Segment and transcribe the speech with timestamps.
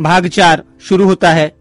[0.00, 1.56] भाग चार शुरू होता है।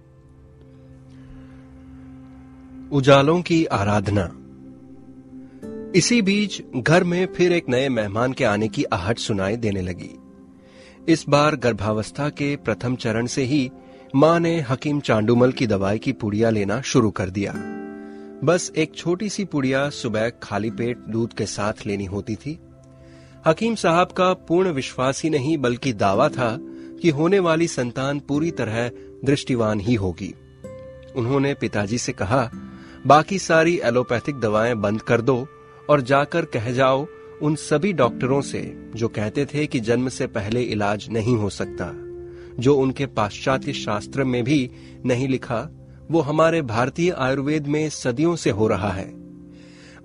[2.91, 4.35] उजालों की आराधना।
[5.95, 10.19] इसी बीच घर में फिर एक नए मेहमान के आने की आहट सुनाई देने लगी।
[11.07, 13.71] इस बार गर्भावस्था के प्रथम चरण से ही
[14.15, 17.53] माँ ने हकीम चांडुमल की दवाई की पुड़िया लेना शुरू कर दिया।
[18.43, 22.59] बस एक छोटी सी पुड़िया सुबह खाली पेट दूध के साथ लेनी होती थी।
[23.47, 26.59] हकीम साहब का पूर्ण विश्वास ही नहीं, बल्कि दावा था
[27.01, 28.91] कि होने वाली संतान पूरी तरह
[29.25, 30.33] दृष्टिवान ही होगी।
[31.15, 32.51] उन्होंने पिताजी से कहा,
[33.07, 35.47] बाकी सारी एलोपैथिक दवाएँ बंद कर दो
[35.89, 37.07] और जाकर कह जाओ
[37.41, 41.91] उन सभी डॉक्टरों से, जो कहते थे कि जन्म से पहले इलाज नहीं हो सकता,
[42.61, 44.71] जो उनके पाश्चात्य शास्त्र में भी
[45.05, 45.69] नहीं लिखा,
[46.11, 49.28] वो हमारे भारतीय आयुर्वेद में सदियों से हो रहा है।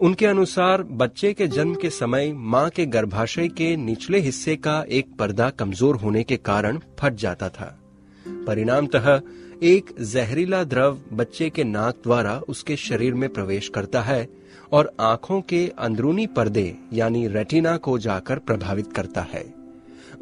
[0.00, 5.16] उनके अनुसार, बच्चे के जन्म के समय माँ के गर्भाशय के निचले हिस्से का एक
[5.18, 7.78] पर्दा कमज़ोर होने के कारण फट जाता था।
[8.46, 9.20] परिणामतः,
[9.62, 14.28] एक जहरीला द्रव बच्चे के नाक द्वारा उसके शरीर में प्रवेश करता है
[14.72, 19.44] और आँखों के अंदरूनी पर्दे, यानी रेटिना को जाकर प्रभावित करता है।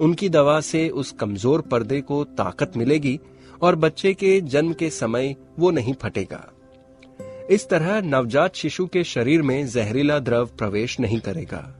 [0.00, 3.20] उनकी दवा से उस कमज़ोर पर्दे को ताकत मिलेगी
[3.62, 6.48] और बच्चे के जन्म के समय वो नहीं फटेगा।
[7.52, 11.78] इस तरह नवजात शिशु के शरीर में जहरीला द्रव प्रवेश नहीं करेगा।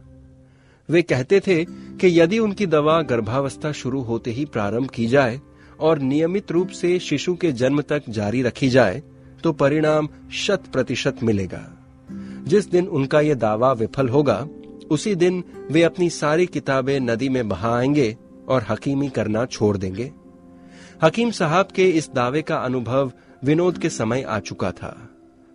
[0.89, 5.41] वे कहते थे कि यदि उनकी दवा गर्भावस्था शुरू होते ही प्रारंभ की जाए
[5.81, 9.03] और नियमित रूप से शिशु के जन्म तक जारी रखी जाए
[9.45, 11.79] तो परिणाम शत प्रतिशत मिलेगा।
[12.45, 14.49] जिस दिन उनका यह दावा विफल होगा,
[14.91, 18.17] उसी दिन वे अपनी सारी किताबें नदी में बहा आएँगे
[18.49, 20.13] और हकीमी करना छोड़ देंगे।
[21.03, 23.13] हकीम साहब के इस दावे का अनुभव
[23.45, 25.09] विनोद के समय आ चुका था।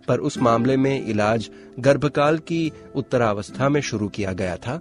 [0.08, 4.80] पर उस मामले में इलाज गर्भकाल की उत्तरावस्था में शुरू किया गया था,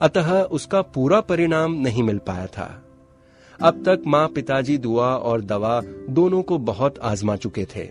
[0.00, 2.82] अतः उसका पूरा परिणाम नहीं मिल पाया था।
[3.62, 7.90] अब तक माँ पिताजी दुआ और दवा दोनों को बहुत आजमा चुके थे।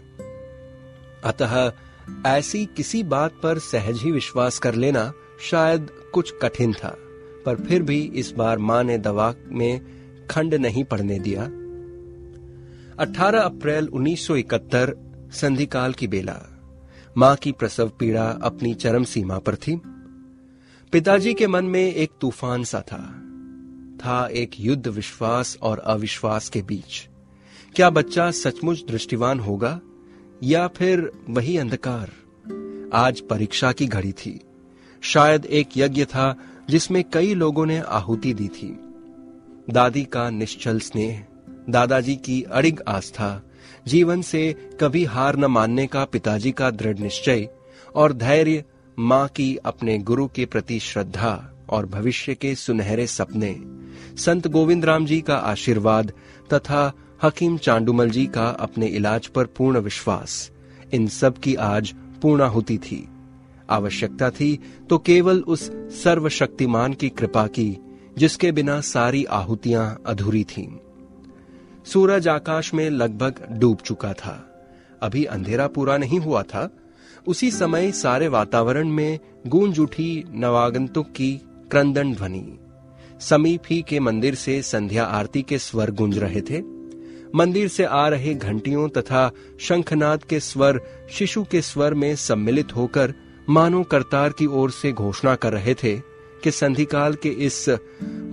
[1.24, 1.72] अतः
[2.28, 6.96] ऐसी किसी बात पर सहज ही विश्वास कर लेना शायद कुछ कठिन था,
[7.46, 9.82] पर फिर भी इस बार माँ ने दवा में
[10.32, 11.44] खंड नहीं पड़ने दिया।
[13.04, 14.94] 18 अप्रैल 1971
[15.32, 16.51] संधिकाल की बेला।
[17.18, 19.82] माँ की प्रसव पीड़ा अपनी चरम सीमा पर थी।
[20.92, 23.22] पिताजी के मन में एक तूफ़ान सा था।
[23.98, 27.10] था एक युद्ध विश्वास और अविश्वास के बीच।
[27.76, 29.82] क्या बच्चा सचमुच दृष्टिवान होगा,
[30.44, 32.12] या फिर वही अंधकार?
[32.94, 34.42] आज परीक्षा की घड़ी थी।
[35.02, 36.36] शायद एक यज्ञ था
[36.70, 38.80] जिसमें कई लोगों ने आहुति दी थी।
[39.70, 41.26] दादी का निश्चल स्नेह
[41.72, 43.42] दादाजी की अड़िग आस्था।
[43.88, 47.48] जीवन से कभी हार न मानने का पिताजी का दृढ़ निश्चय
[47.96, 48.64] और धैर्य
[48.98, 51.34] माँ की अपने गुरु के प्रति श्रद्धा
[51.70, 53.56] और भविष्य के सुनहरे सपने।
[54.18, 56.12] संत गोविंद राम जी का आशीर्वाद
[56.54, 56.92] तथा
[57.24, 60.52] हकीम चांडुमल जी का अपने इलाज पर पूर्ण विश्वास।
[60.94, 63.08] इन सब की आज पूर्णाहुति थी।
[63.70, 64.58] आवश्यकता थी
[64.90, 65.70] तो केवल उस
[66.04, 67.78] सर्वशक्तिमान की कृपा की,
[68.18, 70.68] जिसके बिना सारी आहुतियाँ अधूरी थीं।
[71.86, 74.48] सूरज आकाश में लगभग डूब चुका था।
[75.02, 76.70] अभी अंधेरा पूरा नहीं हुआ था।
[77.28, 82.60] उसी समय सारे वातावरण में गूंज उठी नवागंतुक की क्रंदन ध्वनि।
[83.20, 86.62] समीप ही के मंदिर से संध्या आरती के स्वर गूंज रहे थे।
[87.36, 90.82] मंदिर से आ रहे घंटियों तथा शंखनाद के स्वर,
[91.12, 93.14] शिशु के स्वर में सम्मिलित होकर
[93.50, 95.98] मानो करतार की ओर से घोषणा कर रहे थे
[96.44, 97.78] कि संधिकाल के इस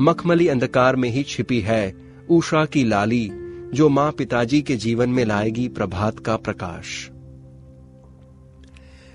[0.01, 3.31] मखमली अंधकार में ही छिपी है। उषा की लाली,
[3.75, 7.11] जो माँ पिताजी के जीवन में लाएगी प्रभात का प्रकाश।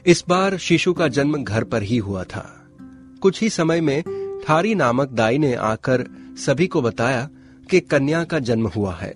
[0.05, 2.67] इस बार शिशु का जन्म घर पर ही हुआ था।
[3.21, 4.03] कुछ ही समय में
[4.49, 6.05] थारी नामक दाई ने आकर
[6.37, 7.29] सभी को बताया
[7.69, 9.15] कि कन्या का जन्म हुआ है।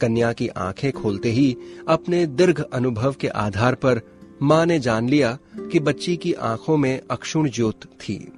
[0.00, 1.56] कन्या की आँखें खोलते ही
[1.88, 4.00] अपने दीर्घ अनुभव के आधार पर
[4.42, 8.32] माँ ने जान लिया कि बच्ची की आँखों में अक्षुण ज्योत थी।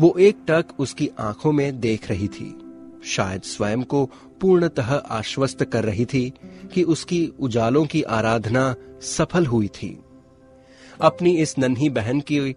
[0.00, 2.58] वो एक टक उसकी आँखों में देख रही थी।
[3.06, 4.10] शायद स्वयं को
[4.40, 6.32] पूर्णतः आश्वस्त कर रही थी
[6.74, 9.98] कि उसकी उजालों की आराधना सफल हुई थी।
[11.00, 12.56] अपनी इस नन्ही बहन की,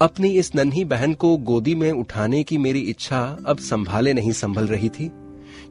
[0.00, 4.66] अपनी इस नन्ही बहन को गोदी में उठाने की मेरी इच्छा अब संभाले नहीं संभल
[4.66, 5.10] रही थी।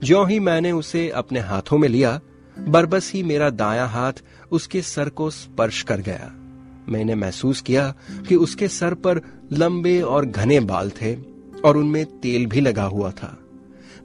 [0.03, 2.19] ज्यो ही मैंने उसे अपने हाथों में लिया,
[2.59, 4.13] बरबस ही मेरा दाया हाथ
[4.51, 6.31] उसके सर को स्पर्श कर गया।
[6.89, 7.93] मैंने महसूस किया
[8.29, 9.21] कि उसके सर पर
[9.53, 11.34] लंबे और घने बाल थे।
[11.65, 13.37] और उनमें तेल भी लगा हुआ था।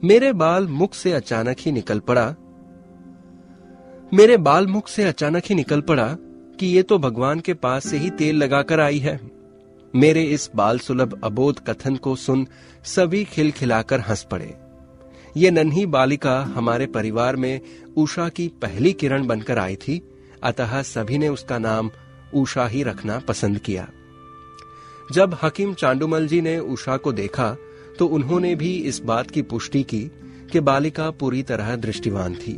[0.03, 2.35] मेरे बाल मुख से अचानक ही निकल पड़ा।
[4.13, 6.07] मेरे बाल मुख से अचानक ही निकल पड़ा
[6.59, 9.19] कि ये तो भगवान के पास से ही तेल लगाकर आई है।
[9.93, 12.47] मेरे इस बाल सुलभ अबोध कथन को सुन
[12.85, 14.53] सभी खिलखिलाकर हंस पड़े।
[15.37, 17.61] ये नन्ही बालिका हमारे परिवार में
[17.97, 20.01] उषा की पहली किरण बनकर आई थी,
[20.43, 21.91] अतः सभी ने उसका नाम
[22.33, 23.87] उषा ही रखना पसंद किया।
[25.11, 27.55] जब हकीम चांडुमल जी ने उषा को देखा
[27.99, 30.01] तो उन्होंने भी इस बात की पुष्टि की
[30.51, 32.53] कि बालिका पूरी तरह दृष्टिवान थी।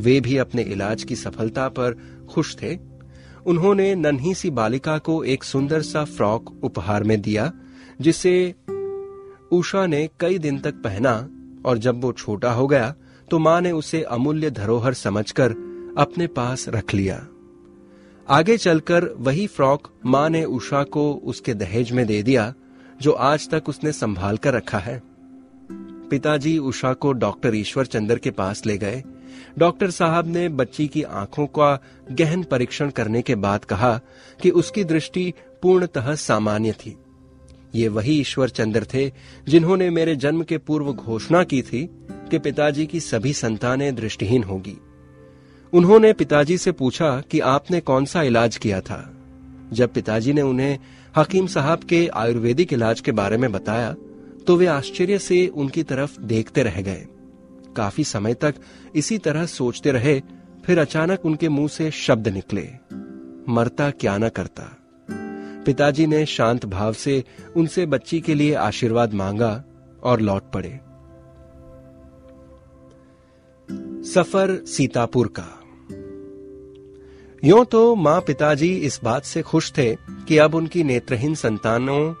[0.00, 1.96] वे भी अपने इलाज की सफलता पर
[2.30, 2.76] खुश थे।
[3.46, 7.52] उन्होंने नन्ही सी बालिका को एक सुंदर सा फ्रॉक उपहार में दिया,
[8.00, 8.54] जिसे
[9.52, 11.28] उषा ने कई दिन तक पहना,
[11.66, 12.94] और जब वो छोटा हो गया
[13.30, 15.50] तो माँ ने उसे अमूल्य धरोहर समझकर
[15.98, 17.16] अपने पास रख लिया।
[18.28, 22.54] आगे चलकर वही फ्रॉक माँ ने उषा को उसके दहेज में दे दिया,
[23.02, 25.02] जो आज तक उसने संभाल कर रखा है।
[26.10, 29.04] पिताजी उषा को डॉक्टर ईश्वर चंद्र के पास ले गए।
[29.58, 31.82] डॉक्टर साहब ने बच्ची की आँखों का
[32.12, 34.00] गहन परीक्षण करने के बाद कहा
[34.42, 35.32] कि उसकी दृष्टि
[35.62, 36.96] पूर्णतः सामान्य थी।
[37.74, 39.12] ये वही ईश्वर चंद्र थे
[39.48, 41.90] जिन्होंने मेरे जन्म के पूर्व घोषणा की थी
[42.30, 44.76] कि पिताजी की सभी संतानें दृष्टिहीन होगी।
[45.72, 49.14] उन्होंने पिताजी से पूछा कि आपने कौन सा इलाज किया था।
[49.72, 50.78] जब पिताजी ने उन्हें
[51.16, 53.94] हकीम साहब के आयुर्वेदिक इलाज के बारे में बताया
[54.46, 57.06] तो वे आश्चर्य से उनकी तरफ़ देखते रह गए।
[57.76, 58.54] काफ़ी समय तक
[58.94, 60.20] इसी तरह सोचते रहे,
[60.64, 62.68] फिर अचानक उनके मुँह से शब्द निकले।
[63.48, 64.70] मरता क्या न करता।
[65.66, 67.22] पिताजी ने शांत भाव से
[67.56, 69.64] उनसे बच्ची के लिए आशीर्वाद मांगा
[70.02, 70.78] और लौट पड़े।
[74.04, 75.48] सफ़र सीतापुर का
[77.44, 79.94] यूँ तो माँ पिताजी इस बात से खुश थे
[80.28, 82.14] कि अब उनकी नेत्रहीन संतानों,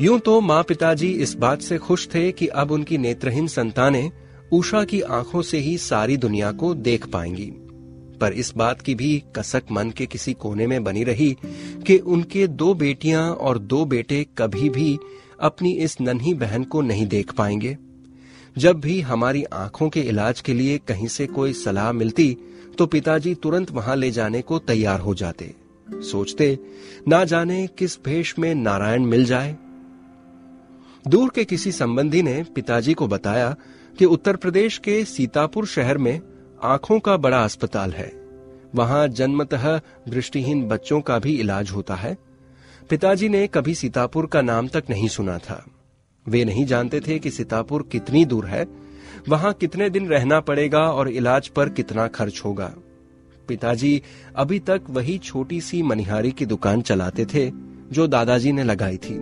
[0.00, 4.10] यूँ तो माँ पिताजी इस बात से खुश थे कि अब उनकी नेत्रहीन संतानें
[4.52, 7.50] उषा की आँखों से ही सारी दुनिया को देख पाएँगी।
[8.20, 11.36] पर इस बात की भी कसक मन के किसी कोने में बनी रही
[11.86, 14.98] कि उनके दो बेटियाँ और दो बेटे कभी भी
[15.40, 17.76] अपनी इस नन्ही बहन को नहीं देख पाएँगे।
[18.58, 22.36] जब भी हमारी आँखों के इलाज के लिए कहीं से कोई सलाह मिलती
[22.78, 25.54] तो पिताजी तुरंत वहाँ ले जाने को तैयार हो जाते।
[25.92, 26.58] सोचते,
[27.08, 29.56] ना जाने किस भेष में नारायण मिल जाए।
[31.08, 33.56] दूर के किसी संबंधी ने पिताजी को बताया
[33.98, 36.20] कि उत्तर प्रदेश के सीतापुर शहर में
[36.62, 38.12] आँखों का बड़ा अस्पताल है।
[38.74, 42.18] वहाँ जन्मतः दृष्टिहीन बच्चों का भी इलाज होता है।
[42.90, 45.66] पिताजी ने कभी सीतापुर का नाम तक नहीं सुना था।
[46.28, 48.83] वे नहीं जानते थे कि सीतापुर कितनी दूर है
[49.28, 52.74] वहाँ कितने दिन रहना पड़ेगा और इलाज पर कितना खर्च होगा?
[53.48, 54.02] पिताजी,
[54.36, 57.50] अभी तक वही छोटी सी मनिहारी की दुकान चलाते थे,
[57.92, 59.14] जो दादाजी ने लगाई थी।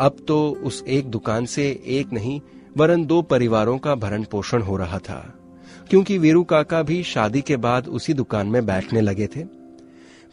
[0.00, 2.40] अब तो उस एक दुकान से एक नहीं,
[2.76, 5.34] वरन दो परिवारों का भरण पोषण हो रहा था,
[5.90, 9.44] क्योंकि वीरू काका भी शादी के बाद उसी दुकान में बैठने लगे थे।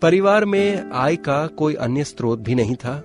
[0.02, 3.04] परिवार में आय का कोई अन्य स्रोत भी नहीं था।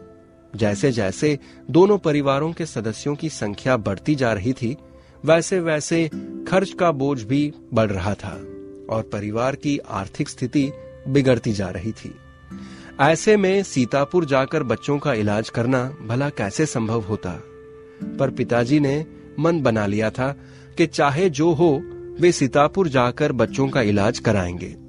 [0.56, 1.38] जैसे जैसे
[1.70, 4.76] दोनों परिवारों के सदस्यों की संख्या बढ़ती जा रही थी
[5.24, 6.10] वैसे वैसे
[6.48, 8.30] खर्च का बोझ भी बढ़ रहा था
[8.90, 10.72] और परिवार की आर्थिक स्थिति
[11.08, 12.14] बिगड़ती जा रही थी।
[13.00, 17.30] ऐसे में सीतापुर जाकर बच्चों का इलाज करना भला कैसे संभव होता?
[18.18, 19.06] पर पिताजी ने
[19.40, 20.36] मन बना लिया था
[20.76, 21.82] कि चाहे जो हो,
[22.20, 24.81] वे सीतापुर जाकर बच्चों का इलाज कराएँगे।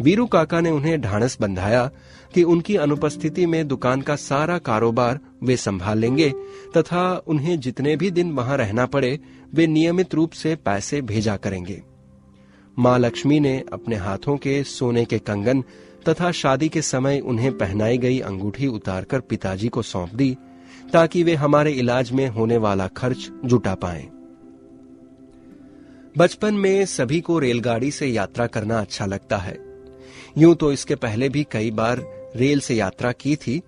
[0.00, 1.90] वीरू काका ने उन्हें ढांढस बंधाया
[2.34, 6.32] कि उनकी अनुपस्थिति में दुकान का सारा कारोबार वे संभाल लेंगे
[6.76, 9.20] तथा उन्हें जितने भी दिन वहाँ रहना पड़े,
[9.54, 11.82] वे नियमित रूप से पैसे भेजा करेंगे।
[12.78, 15.64] माँ लक्ष्मी ने अपने हाथों के सोने के कंगन
[16.08, 20.36] तथा शादी के समय उन्हें पहनाई गई अंगूठी उतारकर पिताजी को सौंप दी,
[20.92, 24.08] ताकि वे हमारे इलाज में होने वाला खर्च जुटा पाए।
[26.18, 29.73] बचपन में सभी को रेलगाड़ी से यात्रा करना अच्छा लगता है।
[30.38, 32.04] यूँ तो इसके पहले भी कई बार
[32.36, 33.60] रेल से यात्रा की थी,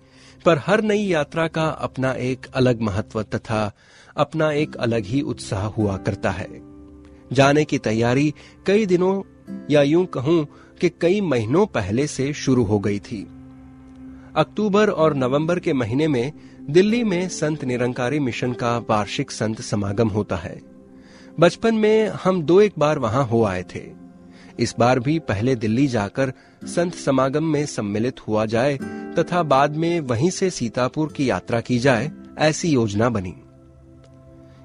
[0.45, 3.71] पर हर नई यात्रा का अपना एक अलग महत्व तथा
[4.17, 6.47] अपना एक अलग ही उत्साह हुआ करता है।
[7.33, 8.33] जाने की तैयारी
[8.65, 9.21] कई दिनों
[9.71, 10.45] या यूँ कहूँ
[10.81, 13.21] कि कई महीनों पहले से शुरू हो गई थी।
[14.35, 16.31] अक्टूबर और नवंबर के महीने में
[16.69, 20.59] दिल्ली में संत निरंकारी मिशन का वार्षिक संत समागम होता है।
[21.39, 23.79] बचपन में हम दो एक बार वहाँ हो आए थे।
[24.59, 26.33] इस बार भी पहले दिल्ली जाकर
[26.63, 28.77] संत समागम में सम्मिलित हुआ जाए
[29.19, 33.35] तथा बाद में वहीं से सीतापुर की यात्रा की जाए, ऐसी योजना बनी।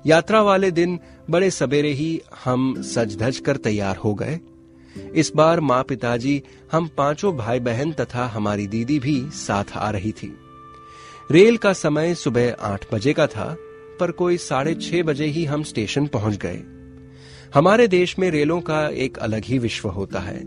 [0.06, 4.40] यात्रा वाले दिन बड़े सवेरे ही हम सज धज कर तैयार हो गए।
[5.14, 10.12] इस बार माँ पिताजी, हम पाँचों भाई बहन तथा हमारी दीदी भी साथ आ रही
[10.12, 10.36] थी।
[11.30, 13.56] रेल का समय सुबह आठ बजे का था,
[14.00, 16.62] पर कोई साढ़े छह बजे ही हम स्टेशन पहुँच गए।
[17.54, 20.40] हमारे देश में रेलों का एक अलग ही विश्व होता है।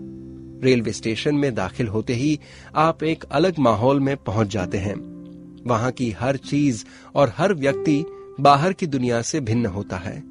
[0.61, 2.39] रेलवे स्टेशन में दाखिल होते ही
[2.75, 4.95] आप एक अलग माहौल में पहुँच जाते हैं।
[5.65, 6.83] वहाँ की हर चीज़
[7.15, 8.03] और हर व्यक्ति
[8.39, 10.23] बाहर की दुनिया से भिन्न होता है।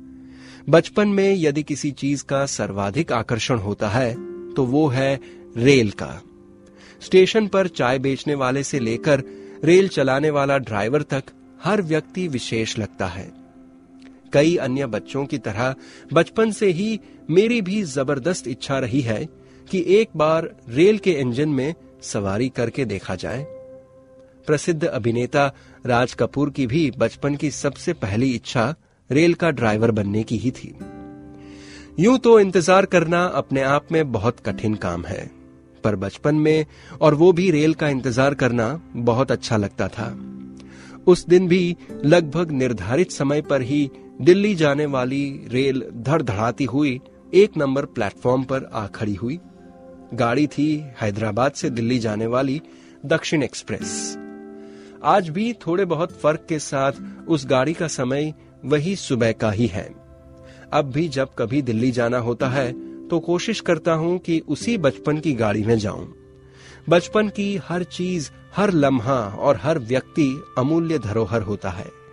[0.68, 4.12] बचपन में यदि किसी चीज़ का सर्वाधिक आकर्षण होता है
[4.54, 5.20] तो वो है
[5.56, 6.22] रेल का।
[7.02, 9.22] स्टेशन पर चाय बेचने वाले से लेकर
[9.64, 11.24] रेल चलाने वाला ड्राइवर तक
[11.64, 13.43] हर व्यक्ति विशेष लगता है।
[14.34, 15.74] कई अन्य बच्चों की तरह
[16.12, 17.00] बचपन से ही
[17.30, 19.24] मेरी भी ज़बरदस्त इच्छा रही है
[19.68, 21.74] कि एक बार रेल के इंजन में
[22.04, 23.44] सवारी करके देखा जाए।
[24.46, 25.46] प्रसिद्ध अभिनेता
[25.86, 28.74] राज कपूर की भी बचपन की सबसे पहली इच्छा
[29.10, 30.74] रेल का ड्राइवर बनने की ही थी।
[31.98, 35.30] यूँ तो इंतज़ार करना अपने आप में बहुत कठिन काम है,
[35.84, 36.66] पर बचपन में
[37.00, 40.06] और वो भी रेल का इंतज़ार करना बहुत अच्छा लगता था।
[41.06, 43.90] उस दिन भी लगभग निर्धारित समय पर ही
[44.20, 47.00] दिल्ली जाने वाली रेल धड़धड़ाती हुई
[47.34, 49.38] एक नंबर प्लेटफॉर्म पर आ खड़ी हुई।
[50.14, 50.66] गाड़ी थी
[51.00, 52.60] हैदराबाद से दिल्ली जाने वाली
[53.06, 54.16] दक्षिण एक्सप्रेस।
[55.04, 56.92] आज भी थोड़े बहुत फ़र्क के साथ
[57.28, 58.32] उस गाड़ी का समय
[58.64, 59.88] वही सुबह का ही है।
[60.72, 62.72] अब भी जब कभी दिल्ली जाना होता है
[63.08, 66.12] तो कोशिश करता हूँ कि उसी बचपन की गाड़ी में जाऊँ।
[66.88, 72.03] बचपन की हर चीज़, हर लम्हा और हर व्यक्ति अमूल्य धरोहर होता है।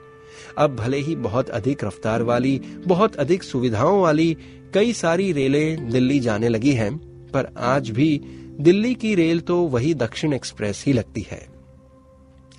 [0.58, 4.38] अब भले ही बहुत अधिक रफ्तार वाली, बहुत अधिक सुविधाओं वाली
[4.74, 6.96] कई सारी रेलें दिल्ली जाने लगी हैं,
[7.32, 8.22] पर आज भी
[8.60, 11.46] दिल्ली की रेल तो वही दक्षिण एक्सप्रेस ही लगती है।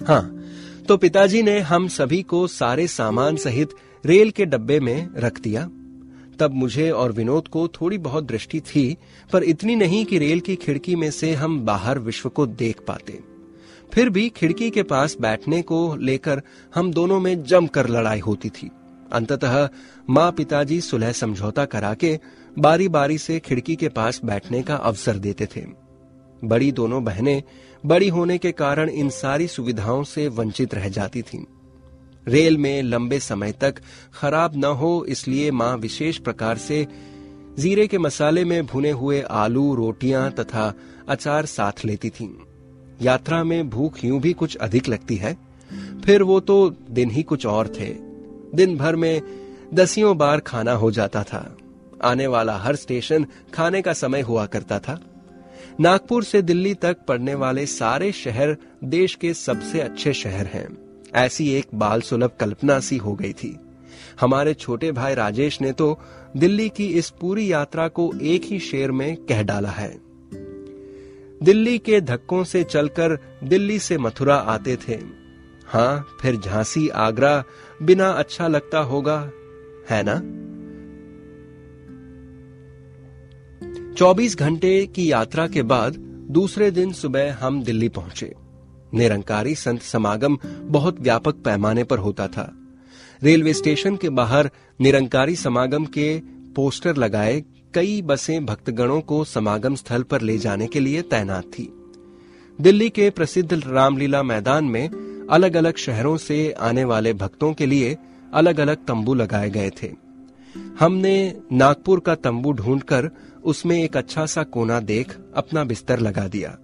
[0.01, 0.45] हाँ
[0.89, 3.75] तो पिताजी ने हम सभी को सारे सामान सहित
[4.07, 5.71] रेल के डब्बे में रख दिया।
[6.39, 8.97] तब मुझे और विनोद को थोड़ी बहुत दृष्टि थी,
[9.33, 13.19] पर इतनी नहीं कि रेल की खिड़की में से हम बाहर विश्व को देख पाते।
[13.93, 16.43] फिर भी खिड़की के पास बैठने को लेकर
[16.75, 18.71] हम दोनों में जमकर लड़ाई होती थी
[19.13, 19.69] अंततः
[20.11, 22.19] माँ पिताजी सुलह समझौता करा के
[22.59, 25.65] बारी बारी से खिड़की के पास बैठने का अवसर देते थे
[26.45, 27.43] बड़ी दोनों बहनें
[27.87, 31.45] बड़ी होने के कारण इन सारी सुविधाओं से वंचित रह जाती थीं।
[32.29, 33.75] रेल में लंबे समय तक
[34.15, 36.87] खराब न हो इसलिए माँ विशेष प्रकार से
[37.59, 40.73] जीरे के मसाले में भुने हुए आलू, रोटियाँ तथा
[41.09, 42.52] अचार साथ लेती थीं।
[43.03, 45.37] यात्रा में भूख यूँ भी कुछ अधिक लगती है?
[46.05, 47.95] फिर वो तो दिन ही कुछ और थे।
[48.55, 49.23] दिन भर में
[49.75, 51.57] दसियों बार खाना हो जाता था।
[52.05, 55.01] आने वाला हर स्टेशन खाने का समय हुआ करता था।
[55.81, 60.79] नागपुर से दिल्ली तक पड़ने वाले सारे शहर देश के सबसे अच्छे शहर हैं।
[61.15, 63.59] ऐसी एक बाल सुलभ कल्पना सी हो गई थी।
[64.21, 65.99] हमारे छोटे भाई राजेश ने तो
[66.37, 70.12] दिल्ली की इस पूरी यात्रा को एक ही शेर में कह डाला है।
[71.43, 74.99] दिल्ली के धक्कों से चलकर दिल्ली से मथुरा आते थे।
[75.67, 77.45] हाँ फिर झांसी, आगरा
[77.83, 79.31] बिना अच्छा लगता होगा,
[79.91, 80.43] है ना?
[83.95, 85.97] 24 घंटे की यात्रा के बाद
[86.31, 88.35] दूसरे दिन सुबह हम दिल्ली पहुँचे।
[88.95, 92.53] निरंकारी संत समागम बहुत व्यापक पैमाने पर होता था।
[93.23, 96.21] रेलवे स्टेशन के बाहर निरंकारी समागम के
[96.57, 101.73] पोस्टर लगाए कई बसें भक्तगणों को समागम स्थल पर ले जाने के लिए तैनात थी।
[102.61, 104.89] दिल्ली के प्रसिद्ध रामलीला मैदान में
[105.31, 107.97] अलग अलग शहरों से आने वाले भक्तों के लिए
[108.35, 109.93] अलग अलग तंबू लगाए गए थे।
[110.81, 113.11] हमने नागपुर का तंबू ढूंढकर
[113.45, 116.57] उसमें एक अच्छा सा कोना देख अपना बिस्तर लगा दिया।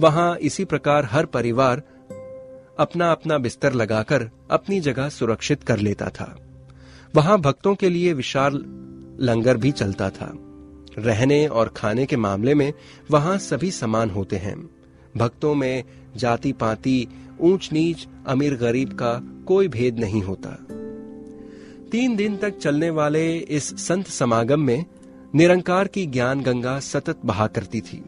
[0.00, 1.82] वहाँ इसी प्रकार हर परिवार
[2.78, 6.36] अपना अपना बिस्तर लगाकर अपनी जगह सुरक्षित कर लेता था।
[7.14, 8.62] वहाँ भक्तों के लिए विशाल
[9.20, 10.38] लंगर भी चलता था।
[10.98, 12.72] रहने और खाने के मामले में
[13.10, 14.70] वहाँ सभी समान होते हैं।
[15.16, 15.84] भक्तों में
[16.16, 17.08] जाति पाति
[17.40, 20.50] ऊंच नीच अमीर गरीब का कोई भेद नहीं होता।
[21.92, 24.84] तीन दिन तक चलने वाले इस संत समागम में
[25.34, 28.04] निरंकार की ज्ञान गंगा सतत बहा करती थी।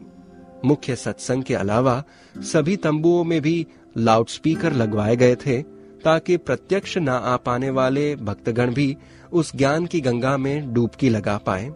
[0.65, 2.03] मुख्य सत्संग के अलावा
[2.37, 8.73] सभी तंबुओं में भी लाउडस्पीकर लगवाए गए थे ताकि प्रत्यक्ष न आ पाने वाले भक्तगण
[8.73, 8.97] भी
[9.31, 11.71] उस ज्ञान की गंगा में डूबकी लगा पाए।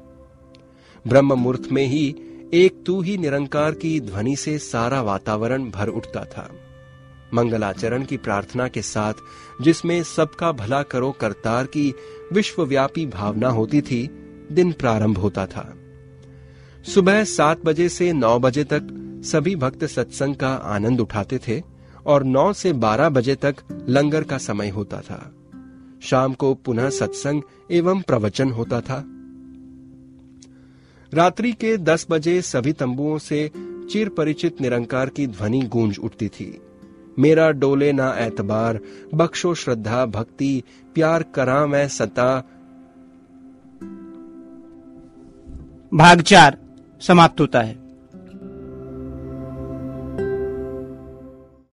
[1.07, 2.15] ब्रह्म मुहूर्त में ही
[2.53, 6.49] एक तू ही निरंकार की ध्वनि से सारा वातावरण भर उठता था।
[7.33, 9.13] मंगलाचरण की प्रार्थना के साथ
[9.61, 11.93] जिसमें सबका भला करो करतार की
[12.33, 14.09] विश्वव्यापी भावना होती थी,
[14.51, 15.75] दिन प्रारंभ होता था।
[16.93, 18.87] सुबह सात बजे से नौ बजे तक
[19.25, 21.74] सभी भक्त सत्संग का आनंद उठाते थे।
[22.05, 23.55] और नौ से बारह बजे तक
[23.89, 25.33] लंगर का समय होता था।
[26.01, 29.03] शाम को पुनः सत्संग एवं प्रवचन होता था।
[31.13, 33.51] रात्रि के दस बजे सभी तंबुओं से
[33.91, 36.61] चिर परिचित निरंकार की ध्वनि गूंज उठती थी।
[37.19, 38.79] मेरा डोले ना एतबार
[39.13, 42.43] बख्शो श्रद्धा, भक्ति, प्यार करा मैं सता।
[45.93, 46.57] भाग चार
[47.01, 47.84] समाप्त होता है।